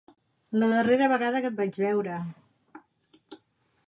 [0.61, 2.15] La darrera vegada que et vaig veure.